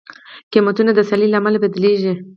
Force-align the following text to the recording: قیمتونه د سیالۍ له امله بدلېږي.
قیمتونه 0.51 0.91
د 0.95 0.99
سیالۍ 1.09 1.27
له 1.31 1.37
امله 1.39 1.57
بدلېږي. 1.63 2.13